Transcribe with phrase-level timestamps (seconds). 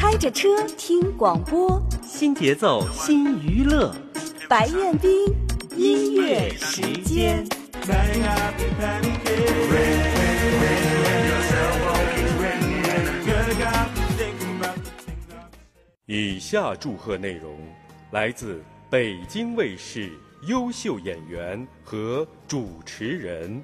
[0.00, 0.48] 开着车
[0.78, 3.94] 听广播，新节奏新娱乐，
[4.48, 5.12] 白彦斌
[5.76, 7.46] 音乐时间。
[16.06, 17.58] 以下祝贺内容
[18.10, 20.10] 来自北京卫视
[20.46, 23.62] 优秀演员和主持人。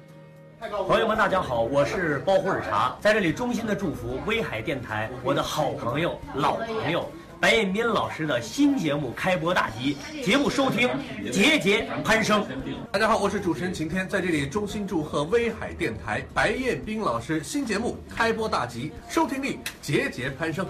[0.59, 10.89] 朋友们，大家好，我是包胡尔茶，在这里衷心的祝福威海电台我的好朋友、老朋友白彦斌老师的新节目开播大吉，节目收听
[11.31, 12.43] 节节攀升。
[12.91, 20.65] 大家好，我是主持人晴天，在这里衷心祝贺威海电台白彦斌老师新节目开播大吉，收听率节节攀升。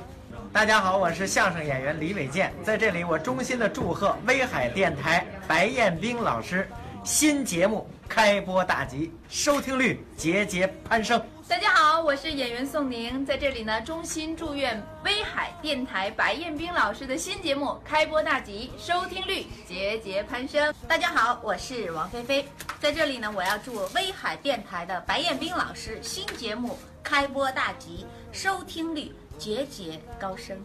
[0.52, 6.68] 大家好，我是相声演员李伟健，在这里我衷心的祝贺威海电台白彦斌老师
[7.08, 7.88] 新节目。
[8.10, 11.22] 开播大吉，收听率节节攀升。
[11.48, 20.74] 大家好，我是演员宋宁，在这里呢，衷心祝愿威海电台白彦斌老师的新节目开播大吉，收听率节节攀升。
[20.86, 22.46] 大家好，我是王菲菲，
[22.80, 30.58] 在这里呢，我要祝威海电台的白彦斌老师新节目开播大吉，收听率节节高升。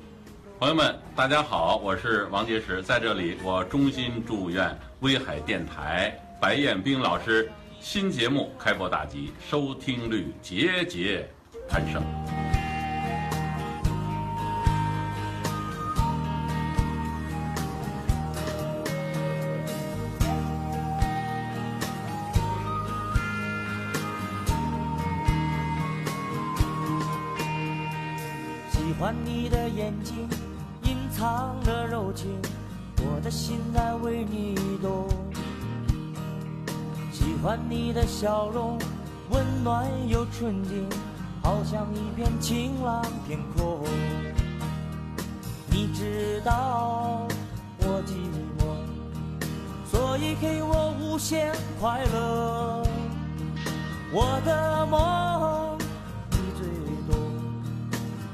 [0.59, 6.17] 朋友们，大家好，我是王杰石，在这里我衷心祝愿威海电台。
[6.43, 7.49] 白彦斌老师
[7.79, 11.25] 新节目开播大吉，收听率节节
[11.69, 12.03] 攀升。
[28.69, 30.29] 喜欢你的眼睛，
[30.83, 32.37] 隐藏的柔情，
[32.97, 35.22] 我的心在为你动。
[37.43, 38.79] 喜欢你的笑容，
[39.31, 40.89] 温暖又纯净，
[41.43, 43.83] 好像一片晴朗天空。
[45.69, 47.27] 你知道
[47.81, 48.15] 我寂
[48.61, 52.87] 寞，所以给我无限快乐。
[54.13, 55.77] 我的梦
[56.31, 56.65] 你最
[57.11, 57.19] 懂，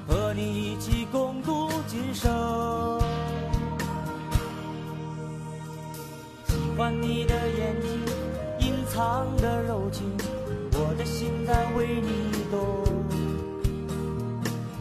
[0.06, 0.42] 和你
[0.74, 3.00] 一起共度今生。
[6.46, 8.17] 喜欢你的眼睛。
[8.98, 10.10] 藏的柔情，
[10.72, 12.58] 我的心在为你动。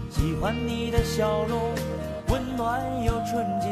[0.09, 1.71] 喜欢你的笑容，
[2.29, 3.69] 温暖又纯净，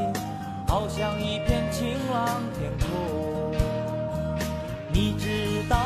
[0.68, 3.56] 好像一片晴朗天空。
[4.94, 5.80] 你知道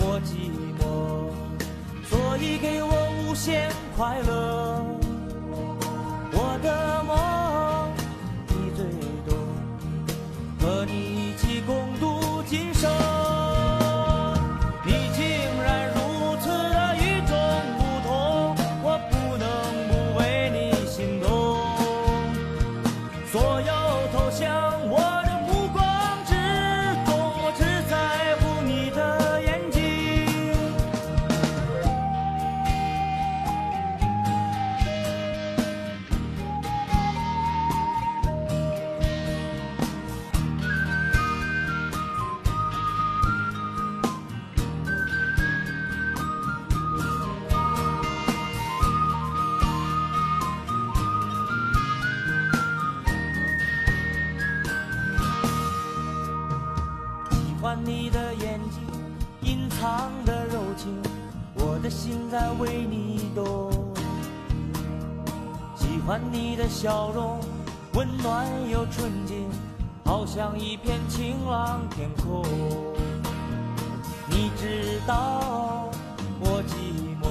[0.00, 1.32] 我寂寞，
[2.04, 2.92] 所以给我
[3.24, 4.84] 无限快乐。
[6.34, 7.16] 我的梦
[8.48, 8.84] 你最
[9.26, 9.34] 懂，
[10.60, 11.19] 和你
[66.06, 67.38] 欢你的笑容
[67.94, 69.48] 温暖又纯净，
[70.04, 72.44] 好像一片晴朗天空。
[74.28, 75.88] 你知道
[76.40, 77.26] 我寂寞，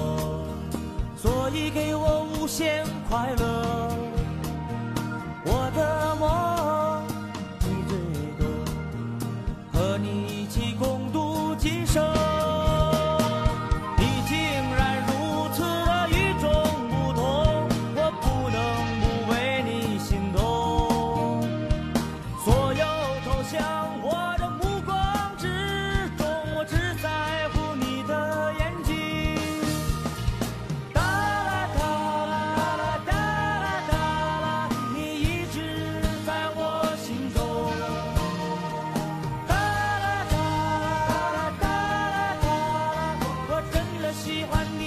[1.16, 3.90] 所以给我无限快乐。
[5.44, 6.59] 我的梦
[44.30, 44.79] 喜欢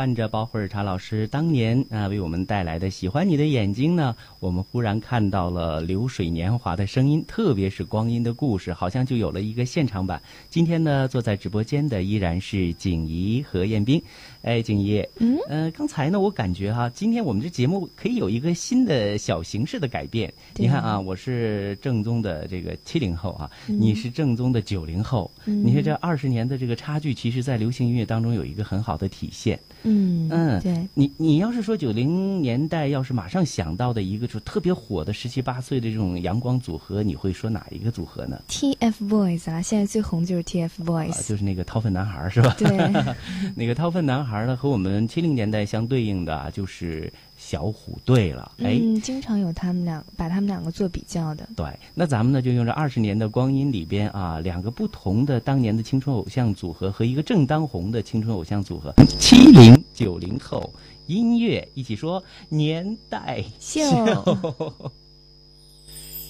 [0.00, 10.22] 伴着包慧尔茶老师当年啊为我们带来的《喜欢你的眼睛》呢，我们忽然看到了流水年华的声音，特别是光阴的故事，好像就有了一个现场版。
[10.48, 14.02] 今天呢，坐在直播间的依然是景怡和彦斌。
[14.42, 20.32] 哎，景怡，嗯，呃，刚才呢，我感觉哈，今天我们这节目可以有一个新的小形式的改变。
[20.56, 29.58] 你看啊，我是正宗的这个七零后啊，你是正宗的九零后，你看这二十年的这个差距，其实在流行音乐当中有一个很好的体现。
[29.82, 42.54] 嗯嗯，对你，你要是说九零年代，要是马上想到的一个就特别火的十七八岁的这种阳光组合，你会说哪一个组合呢？TFBOYS 啊，现在最红就是 TFBOYS，就是那个掏粪男孩是吧？
[42.58, 42.68] 对，
[43.56, 47.12] 那个掏粪男孩呢，和我们七零年代相对应的就是。
[47.40, 51.48] 小虎队了，哎，经常有他们俩把他们两个做比较的。
[51.56, 60.70] 对，那咱们呢就用这二十年的光阴里边啊，两个不同的当年的青春偶像组合和一个正当红的青春偶像组合，七零九零后
[61.06, 63.80] 音乐一起说年代秀。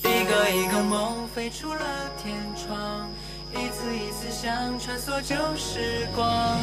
[0.05, 1.81] 一个一个梦飞出了
[2.23, 3.11] 天窗，
[3.53, 6.57] 一次一次想穿梭旧时光。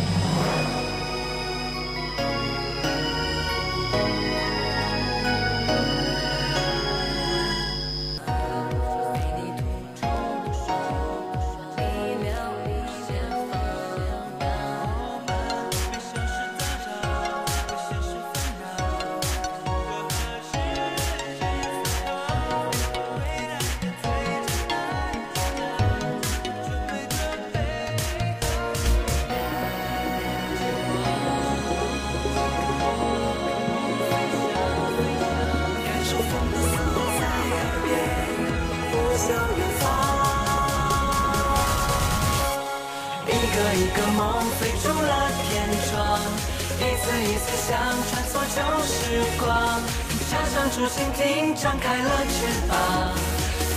[51.59, 53.17] 张开了翅膀，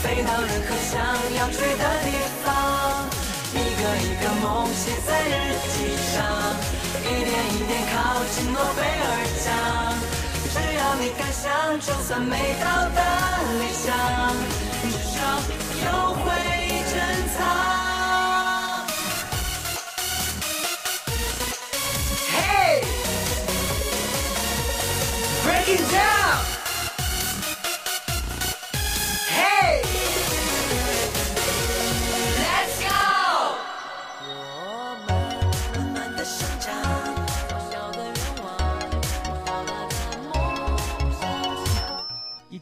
[0.03, 1.01] 飞到任何想
[1.39, 2.13] 要去的地
[2.45, 2.47] 方。
[3.55, 6.21] 一个一个梦写在日记上，
[7.01, 9.05] 一点一点靠近诺贝尔
[9.41, 9.49] 奖。
[10.53, 13.01] 只要你敢想，就算没到达
[13.59, 13.89] 理想，
[14.83, 15.17] 至少
[15.87, 16.23] 有回
[16.69, 16.93] 忆珍
[17.35, 17.90] 藏。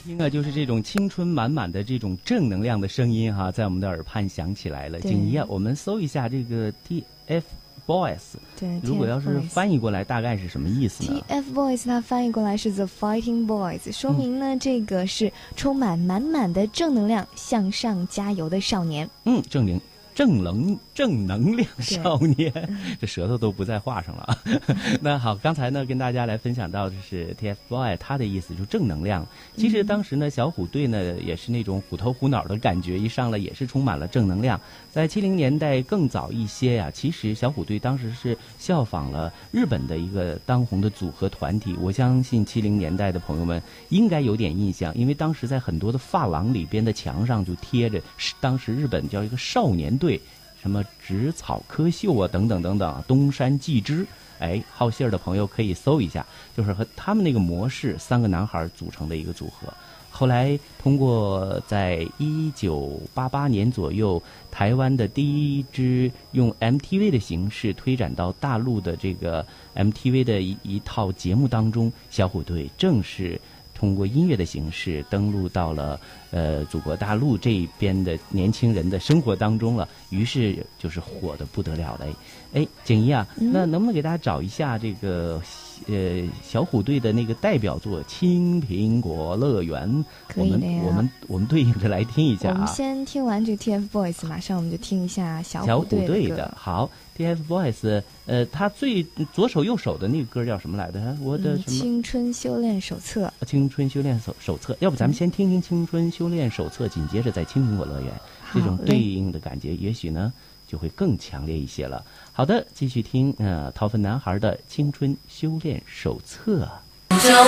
[0.08, 4.98] 听啊，就是这种青春满满的这种正能量的声音哈，在我们的耳畔响起来了。
[5.00, 19.06] 景怡啊，我们搜一下这个 TFBOYS，对，如果要是翻译过来，大概是什么意思呢？TFBOYS 它翻译过来是 The Fighting Boys，说明呢，这个是充满满满的正能量、向上加油的少年。
[19.26, 19.78] 嗯，正能
[20.18, 22.52] 正能正能量少年，
[23.00, 24.36] 这舌头都不在话上了。
[25.00, 29.24] 那好，刚才呢跟大家来分享到的是 TFBOY，他的意思就是正能量。
[29.56, 34.60] 其实当时呢小虎队呢也是那种虎头虎脑的感觉，一上来也是充满了正能量。
[34.90, 41.76] 在七零年代更早一些呀，其实小虎队当时是效仿了日本的一个当红的组合团体。
[41.80, 48.02] 我相信七零年代的朋友们应该有点印象，因为当时在很多的发廊里边的墙上就贴着，
[48.40, 50.07] 当时日本叫一个少年队。
[50.08, 50.18] 对，
[50.62, 54.06] 什么植草科秀啊，等等等等，东山纪之，
[54.38, 56.24] 哎，好信儿的朋友可以搜一下，
[56.56, 59.70] 就是和他们那个模式，三个男孩组成的一个组合。
[60.10, 69.44] 后来通过在一九八八年左右，台湾的第一支用 MTV 的形式推展到大陆的这个
[69.76, 73.38] MTV 的一一套节目当中，小虎队正式。
[73.78, 76.00] 通过音乐的形式登陆到了
[76.32, 82.12] 呃祖国大陆这边的年轻人的生活当中了，于是就是火的不得了嘞。
[82.54, 85.40] 哎，景怡啊，那能不能给大家找一下这个
[85.86, 89.88] 呃小虎队的那个代表作《青苹果乐园》？
[90.26, 90.82] 可以的呀。
[90.86, 92.52] 我们我们对应着来听一下啊。
[92.54, 96.52] 我们先听完这个 TFBOYS，马上我们就听一下小虎队的。
[96.56, 96.90] 好。
[97.18, 101.16] TFBOYS，呃，他最左手右手的那个歌叫什么来着？
[101.20, 101.78] 我的什么？
[101.78, 103.32] 青春修炼手册。
[103.46, 108.10] 青春修炼手手册，要不咱们先听听《青春修炼手册》，紧接着再《听苹果乐园》，
[108.54, 110.32] 这种对应的感觉，也许呢
[110.66, 112.04] 就会更强烈一些了。
[112.32, 116.66] 好的，继续听，呃，掏粪男孩的《青春修炼手册》。
[117.10, 117.42] 有没有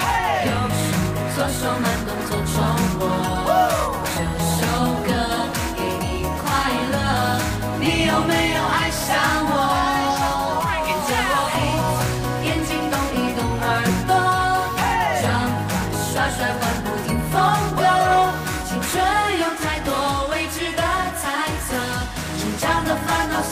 [0.00, 1.93] 爱上我？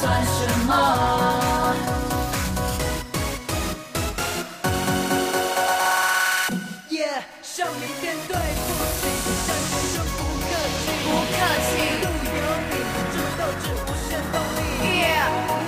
[0.03, 0.35] 算什
[0.67, 0.71] 么？
[6.89, 7.07] 耶，
[7.41, 8.69] 向你便对不
[8.99, 9.07] 起，
[9.47, 10.51] 向先生不客
[10.83, 11.71] 气，不客气
[12.03, 12.05] 路
[12.35, 12.75] 有你，
[13.13, 14.59] 这斗志无限动力。
[14.99, 15.07] 耶，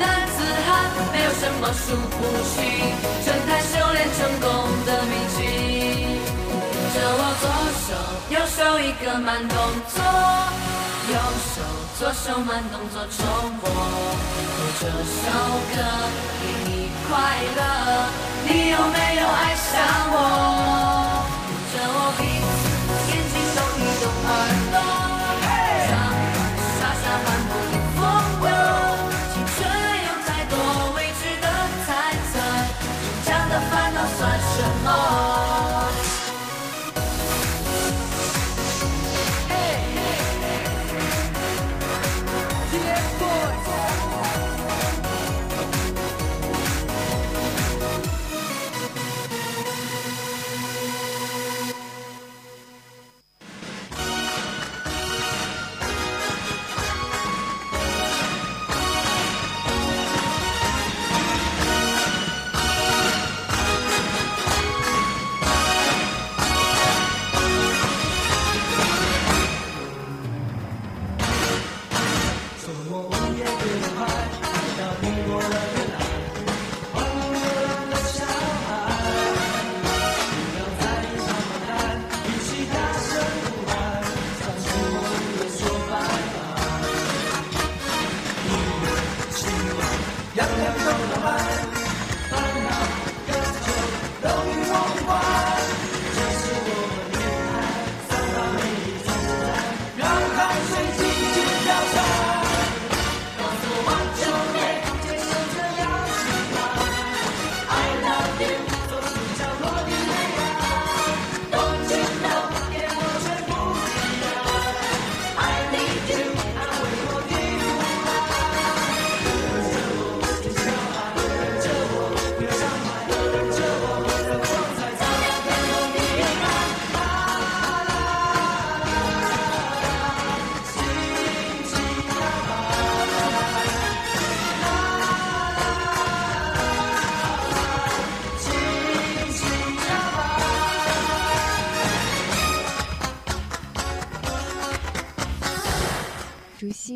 [0.00, 0.36] 男子
[0.66, 0.68] 汉
[1.12, 2.52] 没有什么输不起，
[3.24, 4.50] 正太修炼成功
[4.84, 5.38] 的秘籍。
[6.50, 7.44] 跟着我左
[7.86, 7.88] 手
[8.30, 9.56] 右手一个慢动
[9.94, 10.02] 作，
[11.54, 11.60] 手
[11.96, 13.22] 左手慢动作重
[13.60, 13.70] 播。
[14.80, 14.90] 这首
[15.70, 15.76] 歌
[16.40, 17.12] 给你快
[17.54, 17.60] 乐，
[18.44, 19.70] 你有没有爱上
[20.10, 20.16] 我？
[21.46, 21.98] 跟着我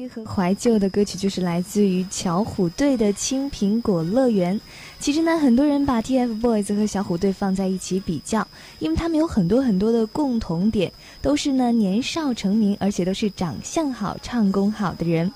[0.09, 4.57] 和怀旧的歌曲就是来自于巧虎队的《青苹果乐园》。
[4.99, 8.47] 其实呢，很多人把 TFBOYS 和小虎队放在一起比较，
[8.79, 15.31] 因为他们有很多很多的共同点，都是呢年少成名，而且都是长相好、唱功好的人。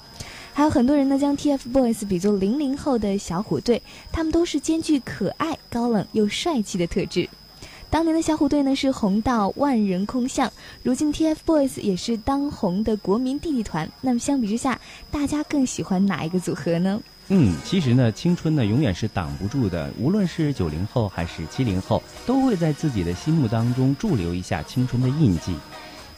[0.55, 7.29] 还有很多人呢将 TFBOYS 比作零零后的小虎队，他们都是兼具可爱、高冷又帅气的特质。
[7.92, 10.50] 当年的小虎队呢是红到万人空巷，
[10.82, 13.87] 如今 TFBOYS 也是当红的国民弟弟团。
[14.00, 14.80] 那么相比之下，
[15.11, 16.99] 大家更喜欢哪一个组合呢？
[17.28, 25.54] 嗯，其实呢，青春呢永远是挡不住的，无论是九零后还是七零后，都会在自己的心目当中驻留一下青春的印记。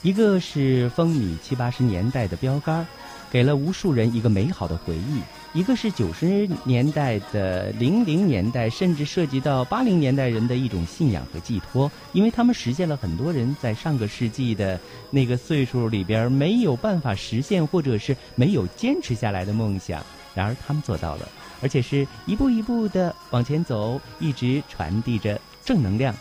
[0.03, 2.87] 一个是风靡七八十年代的标杆，
[3.33, 5.19] 给了无数人一个美好的回忆；
[5.55, 14.81] 一个是九十年代的、零零年代，甚至涉及到八零年代人的一种信仰和寄托，因为他们实现了很多人在上个世纪的
[15.11, 20.05] 那个岁数里边没有办法实现或者是没有坚持下来的梦想。
[20.35, 21.29] 然而他们做到了，
[21.63, 26.13] 而且是一步一步的往前走，一直传递着正能量，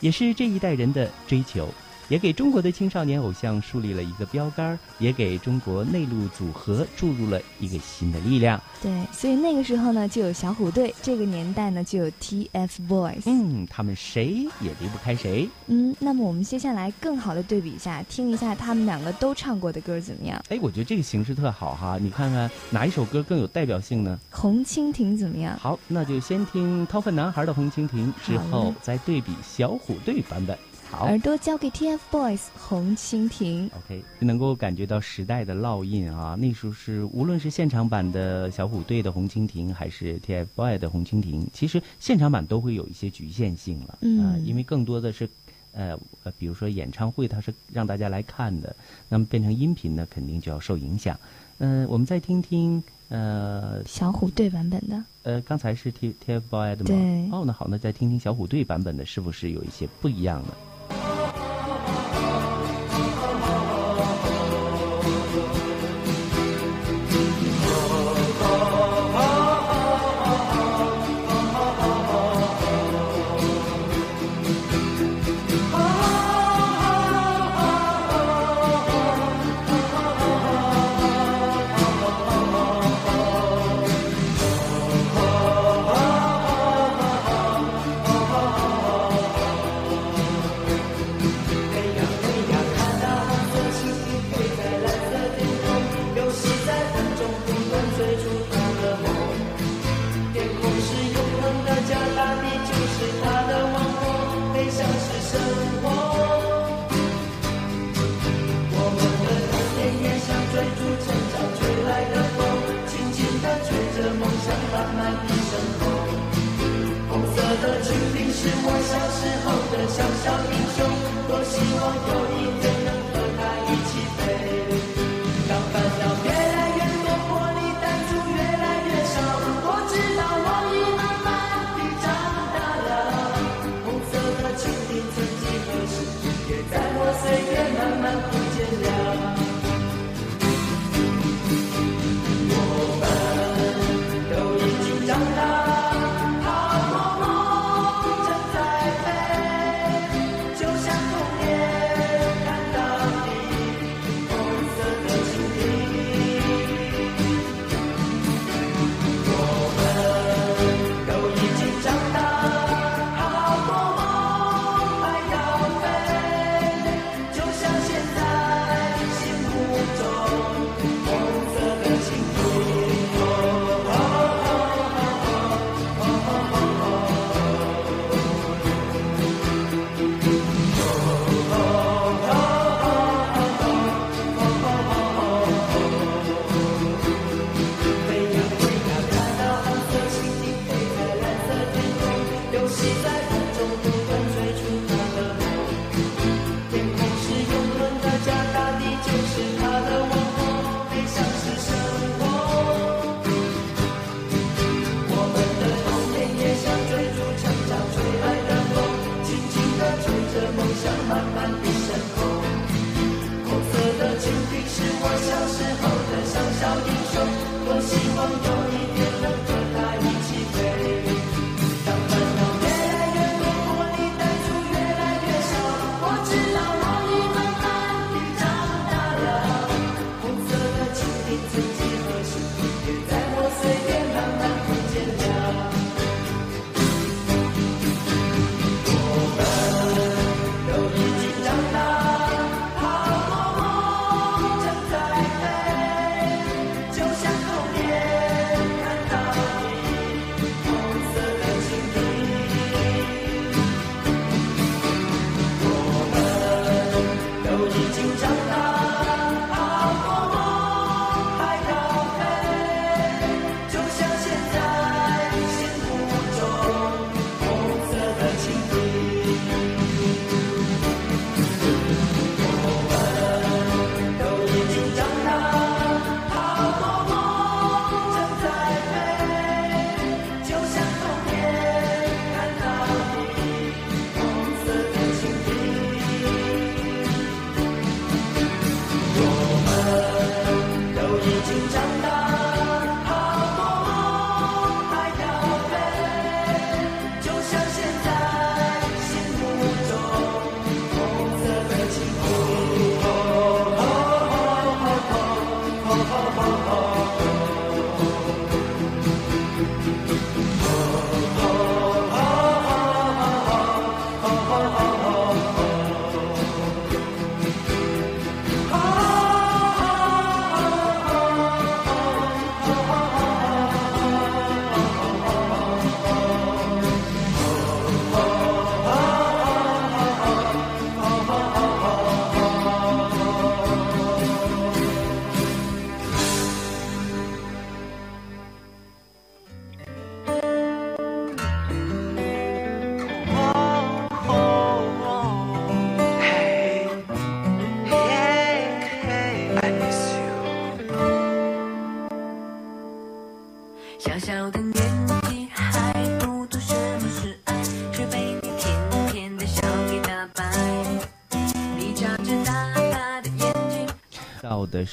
[0.00, 1.66] 也是这一代人的追求。
[2.08, 8.60] 也给中国的青少年偶像树立了一个标杆，也给中国内陆组合注入了一个新的力量。
[8.82, 13.22] 对，所以那个时候呢，就有小虎队；这个年代呢，就有 TFBOYS。
[13.26, 15.48] 嗯，他们谁也离不开谁。
[15.66, 20.42] 嗯，那么我们接下来更好的对比一下，听一下他们两个都唱过的歌怎么样？
[20.48, 21.98] 哎，我觉得这个形式特好哈！
[22.00, 24.18] 你看看哪一首歌更有代表性呢？
[24.30, 25.56] 红蜻蜓怎么样？
[25.58, 30.58] 好，那就先听掏粪男孩的《红蜻蜓》，之后再对比小虎队版本。
[30.92, 33.70] 好，耳朵交给 TFBOYS《红蜻蜓》。
[33.74, 36.36] OK，能够感觉到时代的烙印啊！
[36.38, 43.98] 那时候是无论是现场版的小虎队的《红蜻蜓》，还是 TFBOYS 的《红蜻蜓》，其实现场版都会有一些局限性了。
[44.02, 45.26] 嗯、呃，因为更多的是，
[45.72, 48.76] 呃呃，比如说演唱会，它是让大家来看的，
[49.08, 51.18] 那么变成音频呢，肯定就要受影响。
[51.56, 55.02] 嗯、呃，我们再听听呃小虎队版本的。
[55.22, 56.86] 呃，刚才是 T TFBOYS 的吗？
[56.88, 57.30] 对。
[57.32, 60.48] 哦，那好，那再听听小虎队版本的，是不是有一些不一样的？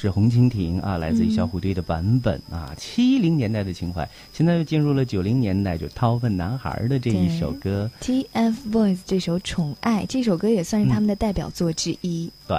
[0.02, 4.08] 是红蜻蜓啊来自于小虎队的版本啊七零年代的情怀。
[4.32, 7.90] 现在又进入了九零年代就掏粪男孩的这一首歌。
[8.02, 12.32] Tfboys 这首宠爱这首歌也算是他们的代表作之一。
[12.48, 12.58] 对。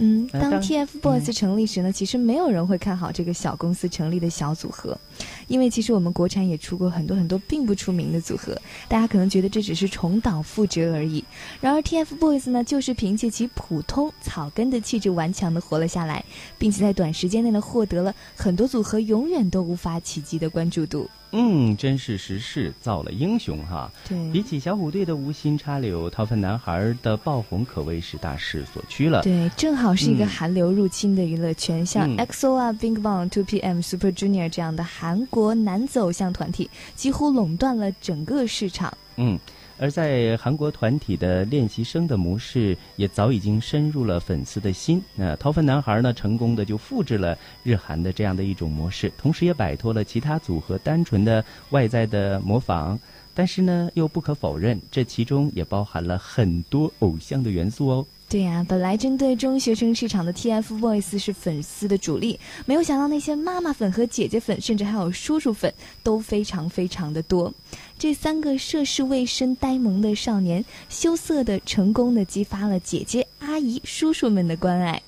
[0.00, 4.98] 嗯，当 TFBOYS 成立时呢，其实没有人会看好这个小公司成立的小组合，
[5.46, 8.56] 因为其实我们国产也出过很多很多并不出名的组合，
[8.88, 11.24] 大家可能觉得这只是重蹈覆辙而已。
[11.60, 16.24] 然而 TFBOYS 呢，就是凭借其普通草根的气质顽强的活了下来，
[16.58, 21.08] 并且在短时间内呢，获得了很多组合永远都无法企及的关注度。
[21.32, 23.90] 嗯，真是时势造了英雄哈。
[24.08, 29.22] 对比起小虎队的无心插柳，掏粪男孩的爆红可谓是大势所趋了。
[29.22, 38.92] 对，正好是一个嗯韩流入侵的娱乐圈，像嗯 EXO 啊、bigbangtopm、Super Junior 这样的韩国男子偶像团体，几乎垄断了整个市场。
[39.16, 39.38] 嗯，
[39.78, 45.02] 而在韩国团体的练习生的模式也早已经深入了粉丝的心。
[45.14, 52.98] 那掏粪男孩呢，成功的就复制了日韩的这样的一种模式，同时也摆脱了其他组合单纯的外在的模仿。
[53.34, 58.06] 但是呢，又不可否认，这其中也包含了很多偶像的元素哦。
[58.30, 67.54] 对呀、本来针对中学生市场的 TFBOYS 是粉丝的主力，没有想到那些妈妈粉和姐姐粉，甚至还有叔叔粉，都非常非常的多。
[67.98, 75.00] 这三个涉世未深、呆萌的少年，羞涩的、成功的激发了姐姐、阿姨、叔叔们的关爱。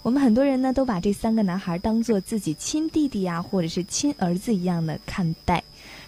[0.00, 5.62] 我们很多人呢，都把这三个男孩当做自己亲弟弟呀、或者是亲儿子一样的看待，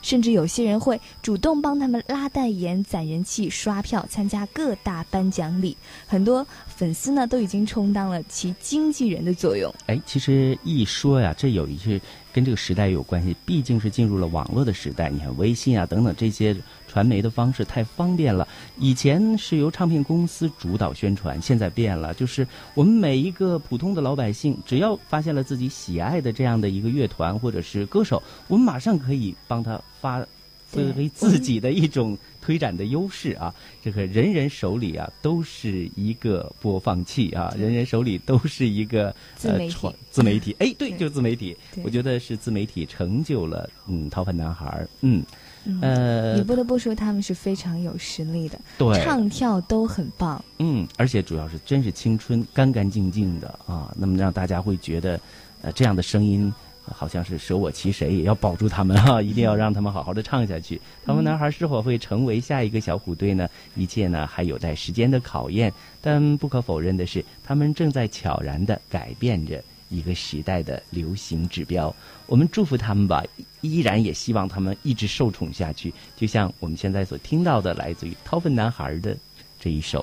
[0.06, 5.76] 甚至有些人会主动帮他们拉代言、攒人气、刷票、参加各大颁奖礼。
[6.06, 9.74] 很多粉丝呢，都已经充当了其经纪人的作用。
[9.86, 12.00] 哎，其实一说呀，这有一些
[12.32, 15.10] 跟这个时代有关系，毕竟是进入了网络的时代。
[15.10, 16.56] 你看微信啊等等这些
[16.96, 18.48] 传媒的方式太方便了。
[18.78, 30.26] 以前是由唱片公司主导宣传，现在变了，就是我们每一个普通的老百姓，只要发现了自己喜爱的这样的一个乐团或者是歌手，我们马上可以帮他发。
[30.72, 33.54] 对作为自己的一种推展的优势啊，
[33.85, 41.56] 这个人人手里啊都是一个播放器啊，人人手里都是一个自媒体呃、传自媒体，哎，对，就是自媒体。
[41.85, 45.22] 我觉得是自媒体成就了嗯逃犯男孩儿，嗯
[45.66, 50.42] 嗯呃你不得不说他们是非常有实力的，对唱跳都很棒。
[50.59, 55.20] 嗯，而且主要是真是青春，干干净净的啊，那么让大家会觉得，
[55.62, 56.52] 呃，这样的声音。
[56.52, 60.81] 呃好像是舍我其谁，也要保住他们哈、 一定要让他们好好的唱下去。
[61.05, 63.48] 他们男孩是否会成为下一个小虎队呢？
[63.74, 65.72] 一切呢还有待时间的考验。
[66.00, 71.94] 但不可否认的是，他们正在悄然的改变着一个时代的流行指标。
[72.27, 73.22] 我们祝福他们吧，
[73.61, 75.92] 依然也希望他们一直受宠下去。
[76.16, 79.16] 就像我们现在所听到的，来自于掏粪男孩的
[79.61, 80.01] 这一首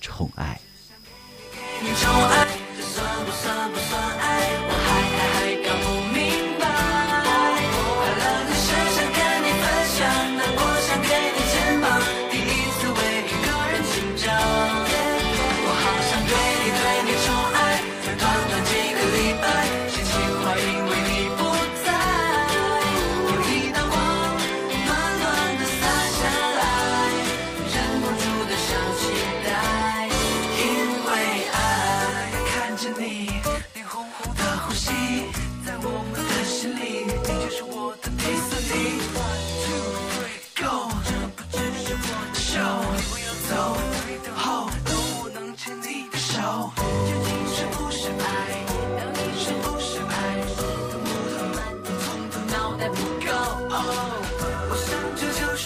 [0.04, 0.60] 《宠爱》。
[1.84, 4.21] 你宠爱，这算不算不算爱？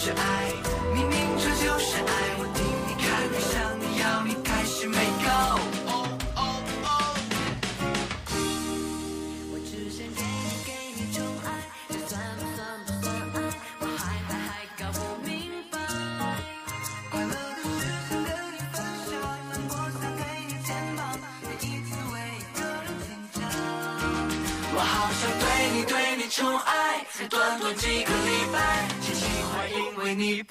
[0.07, 0.46] 这就
[30.07, 30.43] мені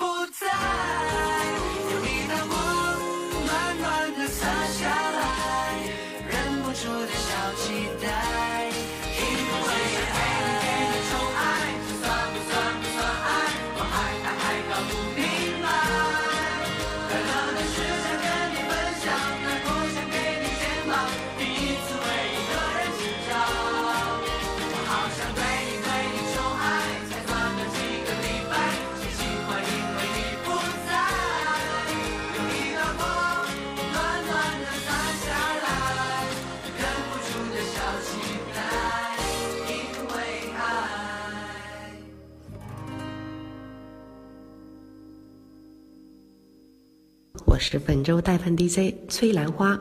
[47.68, 49.76] 是本周带饭 DJ 崔兰花。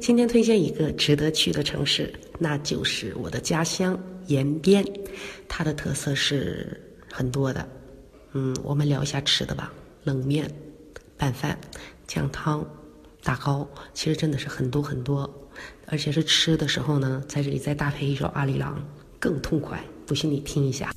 [0.00, 4.82] 今天推荐一个值得去的城市，那就是我的家乡延边。
[5.46, 6.80] 它的特色是
[7.12, 7.68] 很多的，
[8.32, 9.70] 嗯，我们聊一下吃的吧。
[10.04, 10.50] 冷面、
[11.18, 11.58] 拌饭、
[12.06, 12.66] 酱汤、
[13.22, 15.30] 打糕，其实真的是很多很多。
[15.88, 18.82] 而且是吃的时候呢，在这里再搭配一首阿里郎，
[19.18, 19.78] 更痛快。
[20.06, 20.90] 不信你听一下。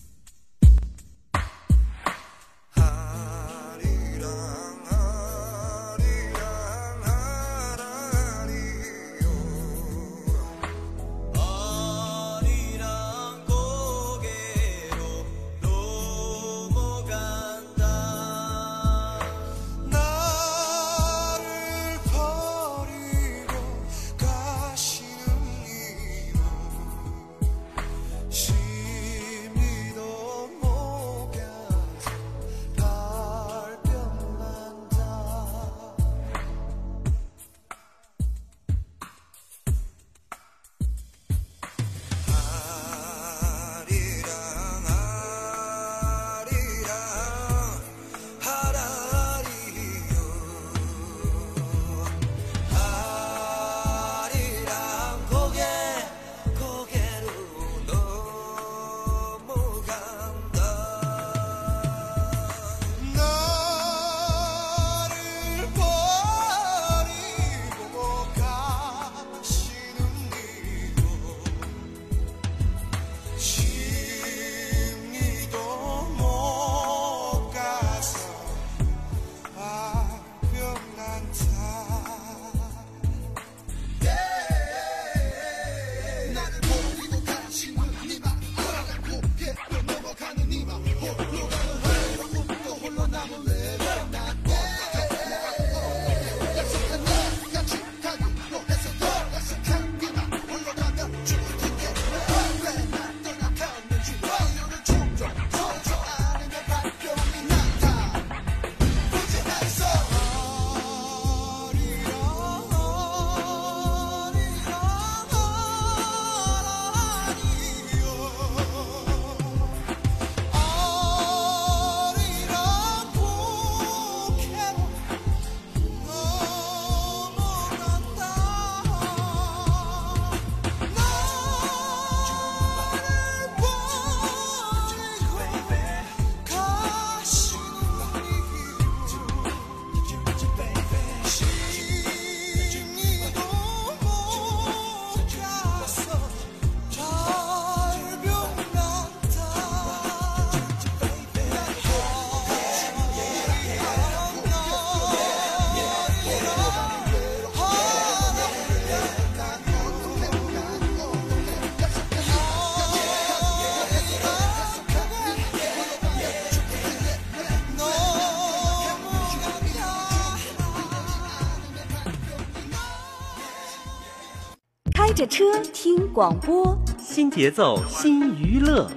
[175.24, 178.92] 着车听广播，新节奏新娱乐，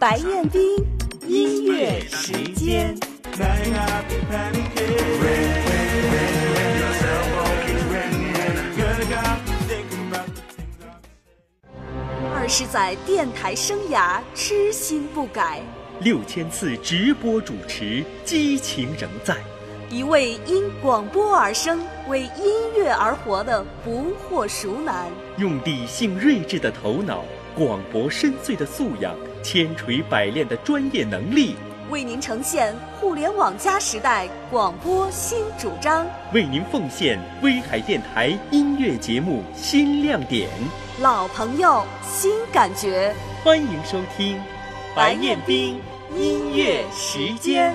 [0.00, 0.60] 白彦斌
[1.28, 2.98] 音乐时间。
[12.34, 15.60] 二十载电台生涯，痴心不改；
[16.00, 19.36] 六千次直播主持，激情仍在。
[19.90, 27.22] 一位因广播而生、为音乐而活的不惑熟男，用理性睿智的头脑、
[27.54, 31.54] 广博深邃的素养、千锤百炼的专业能力，
[31.90, 40.48] 为您呈现互联网加时代广播新主张，为您奉献威海电台音乐节目新亮点。
[41.00, 44.40] 老朋友，新感觉，欢迎收听
[44.96, 45.78] 白彦斌
[46.16, 47.74] 音乐时间。